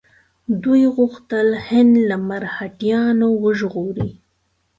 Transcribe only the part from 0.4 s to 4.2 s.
دوی غوښتل هند له مرهټیانو وژغوري.